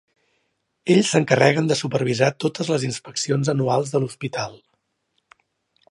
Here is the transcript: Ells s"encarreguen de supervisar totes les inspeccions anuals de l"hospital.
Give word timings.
Ells 0.93 1.09
s"encarreguen 1.11 1.69
de 1.71 1.77
supervisar 1.81 2.31
totes 2.45 2.73
les 2.75 2.87
inspeccions 2.91 3.53
anuals 3.55 3.93
de 3.93 4.01
l"hospital. 4.01 4.57